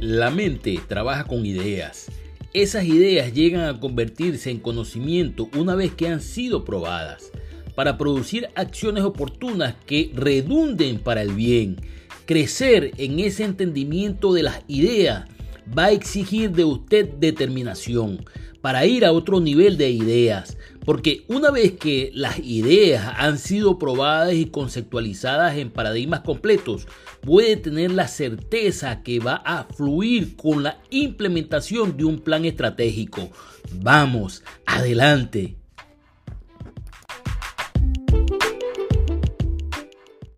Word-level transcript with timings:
La 0.00 0.30
mente 0.30 0.78
trabaja 0.86 1.24
con 1.24 1.46
ideas. 1.46 2.08
Esas 2.52 2.84
ideas 2.84 3.32
llegan 3.32 3.62
a 3.62 3.80
convertirse 3.80 4.50
en 4.50 4.58
conocimiento 4.58 5.48
una 5.56 5.74
vez 5.74 5.94
que 5.94 6.06
han 6.06 6.20
sido 6.20 6.66
probadas, 6.66 7.32
para 7.74 7.96
producir 7.96 8.50
acciones 8.56 9.04
oportunas 9.04 9.74
que 9.86 10.10
redunden 10.14 10.98
para 10.98 11.22
el 11.22 11.32
bien. 11.32 11.76
Crecer 12.26 12.92
en 12.98 13.20
ese 13.20 13.44
entendimiento 13.44 14.34
de 14.34 14.42
las 14.42 14.60
ideas 14.68 15.24
va 15.76 15.86
a 15.86 15.92
exigir 15.92 16.50
de 16.50 16.64
usted 16.64 17.08
determinación 17.14 18.22
para 18.60 18.84
ir 18.84 19.06
a 19.06 19.12
otro 19.12 19.40
nivel 19.40 19.78
de 19.78 19.90
ideas. 19.90 20.58
Porque 20.86 21.24
una 21.26 21.50
vez 21.50 21.72
que 21.72 22.10
las 22.14 22.38
ideas 22.38 23.12
han 23.18 23.38
sido 23.38 23.76
probadas 23.78 24.34
y 24.34 24.46
conceptualizadas 24.46 25.56
en 25.56 25.70
paradigmas 25.70 26.20
completos, 26.20 26.86
puede 27.20 27.56
tener 27.56 27.90
la 27.90 28.06
certeza 28.06 29.02
que 29.02 29.18
va 29.18 29.42
a 29.44 29.64
fluir 29.64 30.36
con 30.36 30.62
la 30.62 30.78
implementación 30.90 31.96
de 31.96 32.04
un 32.04 32.20
plan 32.20 32.44
estratégico. 32.44 33.30
Vamos, 33.82 34.44
adelante. 34.64 35.56